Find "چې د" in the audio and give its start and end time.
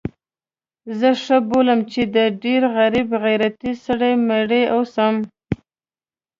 1.91-2.17